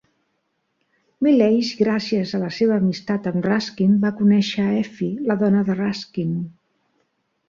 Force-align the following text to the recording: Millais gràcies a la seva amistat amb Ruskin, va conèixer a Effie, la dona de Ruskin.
Millais 1.25 1.67
gràcies 1.81 2.31
a 2.37 2.39
la 2.43 2.47
seva 2.59 2.77
amistat 2.83 3.29
amb 3.31 3.45
Ruskin, 3.47 3.93
va 4.05 4.11
conèixer 4.21 4.65
a 4.69 4.73
Effie, 4.79 5.11
la 5.33 5.37
dona 5.45 5.61
de 5.69 5.77
Ruskin. 5.81 6.33